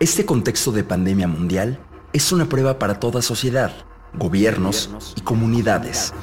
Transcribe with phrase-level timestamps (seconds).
[0.00, 1.80] Este contexto de pandemia mundial
[2.12, 3.72] es una prueba para toda sociedad,
[4.14, 6.14] gobiernos y comunidades.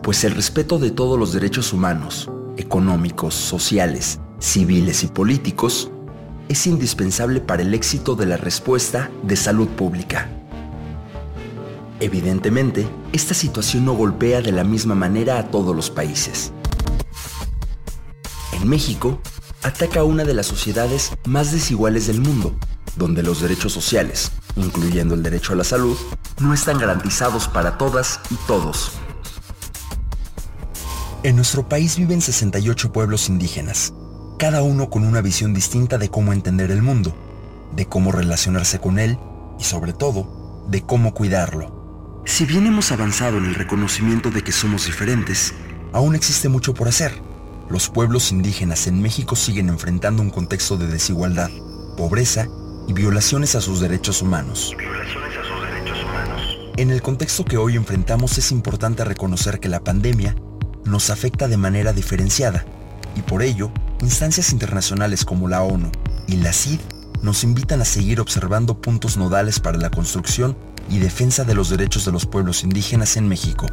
[0.00, 5.90] Pues el respeto de todos los derechos humanos, económicos, sociales, civiles y políticos
[6.48, 10.28] es indispensable para el éxito de la respuesta de salud pública.
[11.98, 16.52] Evidentemente, esta situación no golpea de la misma manera a todos los países.
[18.52, 19.20] En México,
[19.62, 22.54] ataca una de las sociedades más desiguales del mundo,
[22.96, 25.96] donde los derechos sociales, incluyendo el derecho a la salud,
[26.40, 28.92] no están garantizados para todas y todos.
[31.22, 33.92] En nuestro país viven 68 pueblos indígenas,
[34.38, 37.14] cada uno con una visión distinta de cómo entender el mundo,
[37.76, 39.18] de cómo relacionarse con él
[39.58, 42.22] y sobre todo, de cómo cuidarlo.
[42.24, 45.52] Si bien hemos avanzado en el reconocimiento de que somos diferentes,
[45.92, 47.29] aún existe mucho por hacer.
[47.70, 51.50] Los pueblos indígenas en México siguen enfrentando un contexto de desigualdad,
[51.96, 52.48] pobreza
[52.88, 54.74] y violaciones a sus derechos humanos.
[56.76, 60.34] En el contexto que hoy enfrentamos es importante reconocer que la pandemia
[60.84, 62.64] nos afecta de manera diferenciada
[63.14, 65.92] y por ello instancias internacionales como la ONU
[66.26, 66.80] y la CID
[67.22, 70.56] nos invitan a seguir observando puntos nodales para la construcción
[70.88, 73.68] y defensa de los derechos de los pueblos indígenas en México.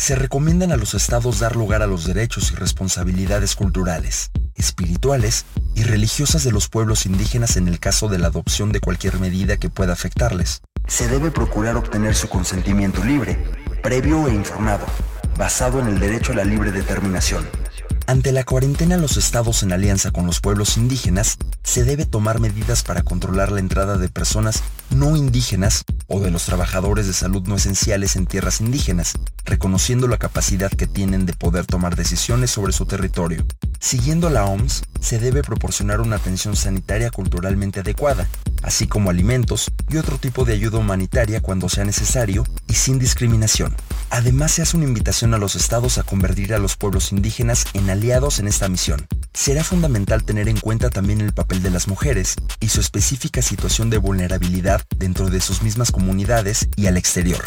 [0.00, 5.82] Se recomiendan a los estados dar lugar a los derechos y responsabilidades culturales, espirituales y
[5.82, 9.68] religiosas de los pueblos indígenas en el caso de la adopción de cualquier medida que
[9.68, 10.62] pueda afectarles.
[10.86, 13.44] Se debe procurar obtener su consentimiento libre,
[13.82, 14.86] previo e informado,
[15.36, 17.46] basado en el derecho a la libre determinación.
[18.10, 22.82] Ante la cuarentena, los estados en alianza con los pueblos indígenas se debe tomar medidas
[22.82, 27.54] para controlar la entrada de personas no indígenas o de los trabajadores de salud no
[27.54, 29.12] esenciales en tierras indígenas,
[29.44, 33.46] reconociendo la capacidad que tienen de poder tomar decisiones sobre su territorio.
[33.78, 38.26] Siguiendo la OMS, se debe proporcionar una atención sanitaria culturalmente adecuada,
[38.64, 43.76] así como alimentos y otro tipo de ayuda humanitaria cuando sea necesario y sin discriminación.
[44.10, 47.88] Además, se hace una invitación a los estados a convertir a los pueblos indígenas en
[47.88, 49.06] aliados en esta misión.
[49.32, 53.88] Será fundamental tener en cuenta también el papel de las mujeres y su específica situación
[53.88, 57.42] de vulnerabilidad dentro de sus mismas comunidades y al exterior.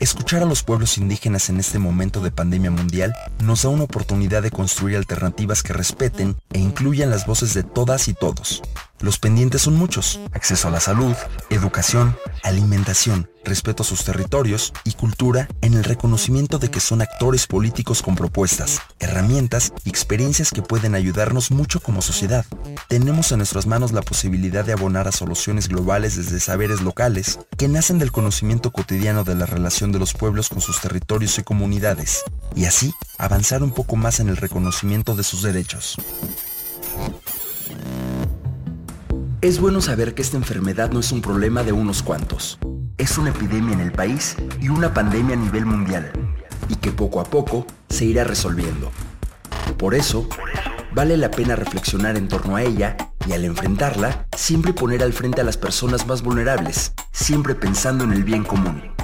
[0.00, 4.42] Escuchar a los pueblos indígenas en este momento de pandemia mundial nos da una oportunidad
[4.42, 8.62] de construir alternativas que respeten e incluyan las voces de todas y todos,
[9.00, 10.20] los pendientes son muchos.
[10.32, 11.14] Acceso a la salud,
[11.50, 17.46] educación, alimentación, respeto a sus territorios y cultura en el reconocimiento de que son actores
[17.46, 22.44] políticos con propuestas, herramientas y experiencias que pueden ayudarnos mucho como sociedad.
[22.88, 27.68] Tenemos en nuestras manos la posibilidad de abonar a soluciones globales desde saberes locales que
[27.68, 32.22] nacen del conocimiento cotidiano de la relación de los pueblos con sus territorios y comunidades,
[32.54, 35.96] y así avanzar un poco más en el reconocimiento de sus derechos.
[39.40, 42.58] Es bueno saber que esta enfermedad no es un problema de unos cuantos.
[42.96, 46.10] Es una epidemia en el país y una pandemia a nivel mundial,
[46.68, 48.90] y que poco a poco se irá resolviendo.
[49.76, 50.28] Por eso,
[50.92, 52.96] vale la pena reflexionar en torno a ella
[53.28, 58.14] y al enfrentarla, siempre poner al frente a las personas más vulnerables, siempre pensando en
[58.14, 58.97] el bien común.